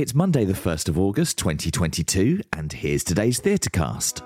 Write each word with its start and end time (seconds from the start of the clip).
It's 0.00 0.14
Monday, 0.14 0.46
the 0.46 0.54
1st 0.54 0.88
of 0.88 0.98
August 0.98 1.36
2022, 1.36 2.40
and 2.54 2.72
here's 2.72 3.04
today's 3.04 3.38
Theatrecast. 3.38 4.22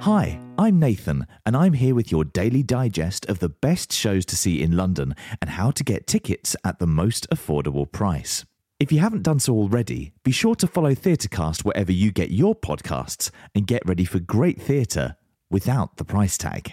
Hi, 0.00 0.40
I'm 0.58 0.78
Nathan, 0.78 1.26
and 1.44 1.54
I'm 1.54 1.74
here 1.74 1.94
with 1.94 2.10
your 2.10 2.24
daily 2.24 2.62
digest 2.62 3.26
of 3.26 3.40
the 3.40 3.50
best 3.50 3.92
shows 3.92 4.24
to 4.24 4.34
see 4.34 4.62
in 4.62 4.74
London 4.74 5.14
and 5.42 5.50
how 5.50 5.70
to 5.72 5.84
get 5.84 6.06
tickets 6.06 6.56
at 6.64 6.78
the 6.78 6.86
most 6.86 7.28
affordable 7.28 7.92
price. 7.92 8.46
If 8.80 8.92
you 8.92 9.00
haven't 9.00 9.24
done 9.24 9.40
so 9.40 9.54
already, 9.54 10.12
be 10.22 10.30
sure 10.30 10.54
to 10.54 10.68
follow 10.68 10.94
Theatrecast 10.94 11.64
wherever 11.64 11.90
you 11.90 12.12
get 12.12 12.30
your 12.30 12.54
podcasts 12.54 13.32
and 13.52 13.66
get 13.66 13.82
ready 13.84 14.04
for 14.04 14.20
great 14.20 14.62
theatre 14.62 15.16
without 15.50 15.96
the 15.96 16.04
price 16.04 16.38
tag. 16.38 16.72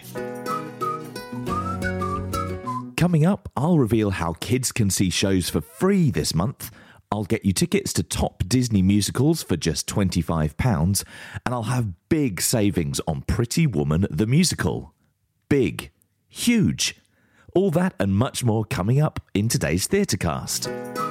Coming 2.96 3.26
up, 3.26 3.50
I'll 3.56 3.80
reveal 3.80 4.10
how 4.10 4.34
kids 4.34 4.70
can 4.70 4.88
see 4.88 5.10
shows 5.10 5.50
for 5.50 5.60
free 5.60 6.12
this 6.12 6.32
month. 6.32 6.70
I'll 7.10 7.24
get 7.24 7.44
you 7.44 7.52
tickets 7.52 7.92
to 7.94 8.04
top 8.04 8.44
Disney 8.46 8.82
musicals 8.82 9.42
for 9.42 9.56
just 9.56 9.88
£25, 9.88 11.02
and 11.44 11.54
I'll 11.54 11.64
have 11.64 12.08
big 12.08 12.40
savings 12.40 13.00
on 13.08 13.22
Pretty 13.22 13.66
Woman 13.66 14.06
the 14.10 14.28
Musical. 14.28 14.94
Big. 15.48 15.90
Huge. 16.28 17.00
All 17.52 17.72
that 17.72 17.94
and 17.98 18.14
much 18.14 18.44
more 18.44 18.64
coming 18.64 19.00
up 19.00 19.18
in 19.34 19.48
today's 19.48 19.88
Theatrecast. 19.88 21.05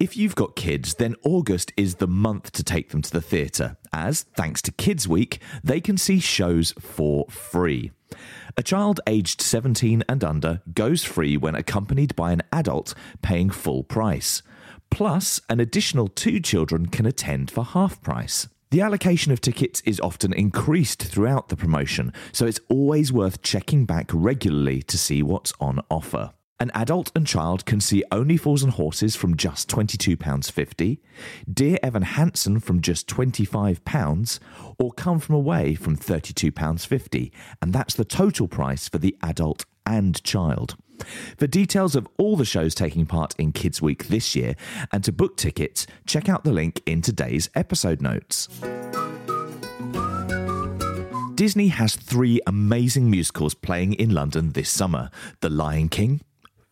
If 0.00 0.16
you've 0.16 0.34
got 0.34 0.56
kids, 0.56 0.94
then 0.94 1.14
August 1.24 1.74
is 1.76 1.96
the 1.96 2.06
month 2.08 2.52
to 2.52 2.64
take 2.64 2.88
them 2.88 3.02
to 3.02 3.10
the 3.10 3.20
theatre, 3.20 3.76
as, 3.92 4.22
thanks 4.34 4.62
to 4.62 4.72
Kids 4.72 5.06
Week, 5.06 5.42
they 5.62 5.78
can 5.78 5.98
see 5.98 6.20
shows 6.20 6.72
for 6.80 7.26
free. 7.28 7.92
A 8.56 8.62
child 8.62 9.00
aged 9.06 9.42
17 9.42 10.02
and 10.08 10.24
under 10.24 10.62
goes 10.72 11.04
free 11.04 11.36
when 11.36 11.54
accompanied 11.54 12.16
by 12.16 12.32
an 12.32 12.40
adult 12.50 12.94
paying 13.20 13.50
full 13.50 13.84
price. 13.84 14.40
Plus, 14.88 15.38
an 15.50 15.60
additional 15.60 16.08
two 16.08 16.40
children 16.40 16.86
can 16.86 17.04
attend 17.04 17.50
for 17.50 17.62
half 17.62 18.00
price. 18.00 18.48
The 18.70 18.80
allocation 18.80 19.32
of 19.32 19.42
tickets 19.42 19.82
is 19.84 20.00
often 20.00 20.32
increased 20.32 21.02
throughout 21.02 21.50
the 21.50 21.56
promotion, 21.56 22.14
so 22.32 22.46
it's 22.46 22.60
always 22.70 23.12
worth 23.12 23.42
checking 23.42 23.84
back 23.84 24.10
regularly 24.14 24.80
to 24.80 24.96
see 24.96 25.22
what's 25.22 25.52
on 25.60 25.80
offer. 25.90 26.32
An 26.60 26.70
adult 26.74 27.10
and 27.14 27.26
child 27.26 27.64
can 27.64 27.80
see 27.80 28.04
Only 28.12 28.36
Fools 28.36 28.62
and 28.62 28.72
Horses 28.72 29.16
from 29.16 29.34
just 29.34 29.66
£22.50, 29.70 30.98
Dear 31.50 31.78
Evan 31.82 32.02
Hansen 32.02 32.60
from 32.60 32.82
just 32.82 33.06
£25, 33.06 34.38
or 34.78 34.92
Come 34.92 35.20
From 35.20 35.36
Away 35.36 35.74
from 35.74 35.96
£32.50, 35.96 37.30
and 37.62 37.72
that's 37.72 37.94
the 37.94 38.04
total 38.04 38.46
price 38.46 38.90
for 38.90 38.98
the 38.98 39.16
adult 39.22 39.64
and 39.86 40.22
child. 40.22 40.76
For 41.38 41.46
details 41.46 41.96
of 41.96 42.06
all 42.18 42.36
the 42.36 42.44
shows 42.44 42.74
taking 42.74 43.06
part 43.06 43.34
in 43.38 43.52
Kids 43.52 43.80
Week 43.80 44.08
this 44.08 44.36
year 44.36 44.54
and 44.92 45.02
to 45.04 45.12
book 45.12 45.38
tickets, 45.38 45.86
check 46.06 46.28
out 46.28 46.44
the 46.44 46.52
link 46.52 46.82
in 46.84 47.00
today's 47.00 47.48
episode 47.54 48.02
notes. 48.02 48.48
Disney 51.36 51.68
has 51.68 51.96
three 51.96 52.38
amazing 52.46 53.10
musicals 53.10 53.54
playing 53.54 53.94
in 53.94 54.10
London 54.10 54.52
this 54.52 54.68
summer 54.68 55.10
The 55.40 55.48
Lion 55.48 55.88
King, 55.88 56.20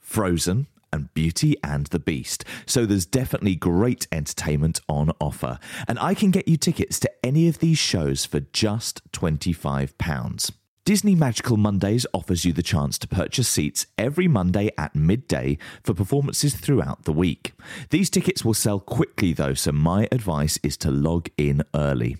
Frozen, 0.08 0.66
and 0.90 1.12
Beauty 1.12 1.54
and 1.62 1.86
the 1.88 1.98
Beast. 1.98 2.42
So 2.64 2.86
there's 2.86 3.04
definitely 3.04 3.56
great 3.56 4.08
entertainment 4.10 4.80
on 4.88 5.12
offer. 5.20 5.58
And 5.86 5.98
I 5.98 6.14
can 6.14 6.30
get 6.30 6.48
you 6.48 6.56
tickets 6.56 6.98
to 7.00 7.10
any 7.22 7.46
of 7.46 7.58
these 7.58 7.76
shows 7.76 8.24
for 8.24 8.40
just 8.40 9.02
£25. 9.12 10.50
Disney 10.88 11.14
Magical 11.14 11.58
Mondays 11.58 12.06
offers 12.14 12.46
you 12.46 12.54
the 12.54 12.62
chance 12.62 12.96
to 12.96 13.06
purchase 13.06 13.46
seats 13.46 13.86
every 13.98 14.26
Monday 14.26 14.70
at 14.78 14.96
midday 14.96 15.58
for 15.82 15.92
performances 15.92 16.54
throughout 16.54 17.04
the 17.04 17.12
week. 17.12 17.52
These 17.90 18.08
tickets 18.08 18.42
will 18.42 18.54
sell 18.54 18.80
quickly 18.80 19.34
though, 19.34 19.52
so 19.52 19.70
my 19.70 20.08
advice 20.10 20.58
is 20.62 20.78
to 20.78 20.90
log 20.90 21.28
in 21.36 21.62
early. 21.74 22.16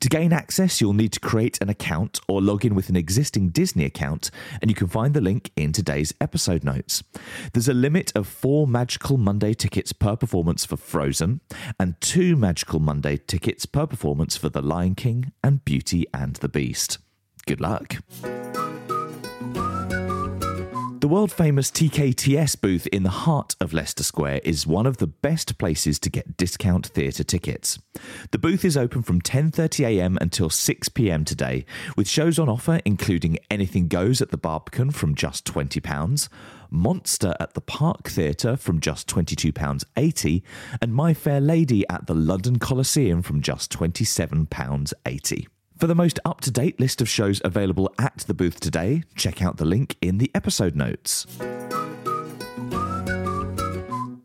To 0.00 0.08
gain 0.08 0.32
access, 0.32 0.80
you'll 0.80 0.94
need 0.94 1.12
to 1.12 1.20
create 1.20 1.58
an 1.60 1.68
account 1.68 2.18
or 2.28 2.40
log 2.40 2.64
in 2.64 2.74
with 2.74 2.88
an 2.88 2.96
existing 2.96 3.50
Disney 3.50 3.84
account, 3.84 4.30
and 4.62 4.70
you 4.70 4.74
can 4.74 4.88
find 4.88 5.12
the 5.12 5.20
link 5.20 5.50
in 5.54 5.74
today's 5.74 6.14
episode 6.18 6.64
notes. 6.64 7.02
There's 7.52 7.68
a 7.68 7.74
limit 7.74 8.10
of 8.16 8.26
four 8.26 8.66
Magical 8.66 9.18
Monday 9.18 9.52
tickets 9.52 9.92
per 9.92 10.16
performance 10.16 10.64
for 10.64 10.78
Frozen, 10.78 11.42
and 11.78 12.00
two 12.00 12.36
Magical 12.36 12.80
Monday 12.80 13.18
tickets 13.18 13.66
per 13.66 13.86
performance 13.86 14.34
for 14.34 14.48
The 14.48 14.62
Lion 14.62 14.94
King 14.94 15.32
and 15.44 15.62
Beauty 15.62 16.06
and 16.14 16.36
the 16.36 16.48
Beast. 16.48 16.96
Good 17.48 17.62
luck. 17.62 17.96
The 21.00 21.08
world 21.08 21.32
famous 21.32 21.70
TKTS 21.70 22.60
booth 22.60 22.86
in 22.88 23.04
the 23.04 23.08
heart 23.08 23.56
of 23.58 23.72
Leicester 23.72 24.02
Square 24.02 24.42
is 24.44 24.66
one 24.66 24.84
of 24.84 24.98
the 24.98 25.06
best 25.06 25.56
places 25.56 25.98
to 26.00 26.10
get 26.10 26.36
discount 26.36 26.88
theatre 26.88 27.24
tickets. 27.24 27.78
The 28.32 28.38
booth 28.38 28.66
is 28.66 28.76
open 28.76 29.02
from 29.02 29.22
10:30am 29.22 30.18
until 30.20 30.50
6pm 30.50 31.24
today 31.24 31.64
with 31.96 32.06
shows 32.06 32.38
on 32.38 32.50
offer 32.50 32.80
including 32.84 33.38
Anything 33.50 33.88
Goes 33.88 34.20
at 34.20 34.30
the 34.30 34.36
Barbican 34.36 34.90
from 34.90 35.14
just 35.14 35.46
£20, 35.46 36.28
Monster 36.70 37.34
at 37.40 37.54
the 37.54 37.62
Park 37.62 38.10
Theatre 38.10 38.58
from 38.58 38.78
just 38.78 39.08
£22.80 39.08 40.42
and 40.82 40.94
My 40.94 41.14
Fair 41.14 41.40
Lady 41.40 41.88
at 41.88 42.06
the 42.06 42.14
London 42.14 42.58
Coliseum 42.58 43.22
from 43.22 43.40
just 43.40 43.72
£27.80. 43.72 45.46
For 45.78 45.86
the 45.86 45.94
most 45.94 46.18
up 46.24 46.40
to 46.40 46.50
date 46.50 46.80
list 46.80 47.00
of 47.00 47.08
shows 47.08 47.40
available 47.44 47.94
at 48.00 48.24
the 48.26 48.34
booth 48.34 48.58
today, 48.58 49.04
check 49.14 49.40
out 49.40 49.58
the 49.58 49.64
link 49.64 49.96
in 50.02 50.18
the 50.18 50.28
episode 50.34 50.74
notes. 50.74 51.24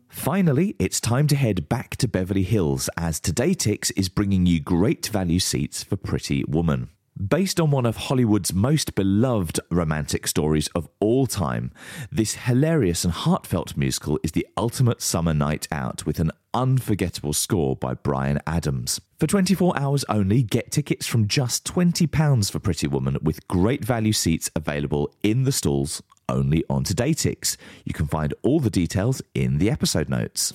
Finally, 0.08 0.74
it's 0.80 0.98
time 0.98 1.28
to 1.28 1.36
head 1.36 1.68
back 1.68 1.96
to 1.98 2.08
Beverly 2.08 2.42
Hills 2.42 2.90
as 2.96 3.20
TodayTix 3.20 3.92
is 3.94 4.08
bringing 4.08 4.46
you 4.46 4.58
great 4.58 5.06
value 5.06 5.38
seats 5.38 5.84
for 5.84 5.94
Pretty 5.94 6.42
Woman. 6.42 6.88
Based 7.16 7.60
on 7.60 7.70
one 7.70 7.86
of 7.86 7.96
Hollywood's 7.98 8.52
most 8.52 8.96
beloved 8.96 9.60
romantic 9.70 10.26
stories 10.26 10.66
of 10.74 10.88
all 10.98 11.28
time, 11.28 11.70
this 12.10 12.34
hilarious 12.34 13.04
and 13.04 13.12
heartfelt 13.12 13.76
musical 13.76 14.18
is 14.24 14.32
the 14.32 14.48
ultimate 14.56 15.00
summer 15.00 15.32
night 15.32 15.68
out 15.70 16.04
with 16.04 16.18
an 16.18 16.32
unforgettable 16.54 17.32
score 17.32 17.76
by 17.76 17.94
Bryan 17.94 18.38
Adams. 18.46 19.00
For 19.18 19.26
24 19.26 19.78
hours 19.78 20.04
only, 20.08 20.42
get 20.42 20.70
tickets 20.70 21.06
from 21.06 21.28
just 21.28 21.64
£20 21.66 22.50
for 22.50 22.58
Pretty 22.58 22.86
Woman 22.86 23.18
with 23.20 23.46
great 23.48 23.84
value 23.84 24.12
seats 24.12 24.50
available 24.56 25.12
in 25.22 25.42
the 25.42 25.52
stalls 25.52 26.02
only 26.28 26.64
on 26.70 26.84
TodayTix. 26.84 27.56
You 27.84 27.92
can 27.92 28.06
find 28.06 28.32
all 28.42 28.60
the 28.60 28.70
details 28.70 29.20
in 29.34 29.58
the 29.58 29.70
episode 29.70 30.08
notes. 30.08 30.52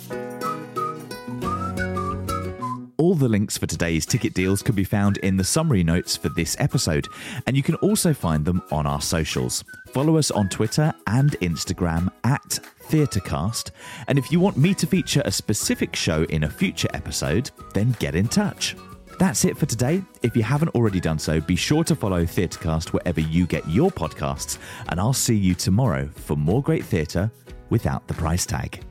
All 2.99 3.15
the 3.15 3.29
links 3.29 3.57
for 3.57 3.65
today's 3.65 4.05
ticket 4.05 4.33
deals 4.33 4.61
can 4.61 4.75
be 4.75 4.83
found 4.83 5.19
in 5.19 5.37
the 5.37 5.43
summary 5.45 5.85
notes 5.85 6.17
for 6.17 6.27
this 6.27 6.57
episode, 6.59 7.07
and 7.47 7.55
you 7.55 7.63
can 7.63 7.75
also 7.75 8.13
find 8.13 8.43
them 8.43 8.61
on 8.73 8.85
our 8.85 8.99
socials. 8.99 9.63
Follow 9.93 10.17
us 10.17 10.31
on 10.31 10.49
Twitter 10.49 10.93
and 11.07 11.31
Instagram 11.39 12.11
at 12.25 12.59
Theatrecast, 12.89 13.71
and 14.09 14.19
if 14.19 14.33
you 14.33 14.41
want 14.41 14.57
me 14.57 14.73
to 14.73 14.85
feature 14.85 15.21
a 15.23 15.31
specific 15.31 15.95
show 15.95 16.23
in 16.23 16.43
a 16.43 16.49
future 16.49 16.89
episode, 16.93 17.51
then 17.73 17.95
get 17.99 18.15
in 18.15 18.27
touch. 18.27 18.75
That's 19.17 19.45
it 19.45 19.57
for 19.57 19.65
today. 19.65 20.03
If 20.21 20.35
you 20.35 20.43
haven't 20.43 20.75
already 20.75 20.99
done 20.99 21.19
so, 21.19 21.39
be 21.39 21.55
sure 21.55 21.85
to 21.85 21.95
follow 21.95 22.25
Theatrecast 22.25 22.89
wherever 22.89 23.21
you 23.21 23.47
get 23.47 23.65
your 23.69 23.91
podcasts, 23.91 24.57
and 24.89 24.99
I'll 24.99 25.13
see 25.13 25.37
you 25.37 25.55
tomorrow 25.55 26.09
for 26.15 26.35
more 26.35 26.61
great 26.61 26.83
theatre 26.83 27.31
without 27.69 28.09
the 28.09 28.13
price 28.13 28.45
tag. 28.45 28.83